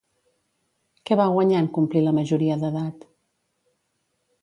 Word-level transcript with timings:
Què 1.09 1.17
va 1.19 1.27
guanyar 1.35 1.61
en 1.65 1.69
complir 1.77 2.03
la 2.07 2.17
majoria 2.23 2.59
d'edat? 2.65 3.09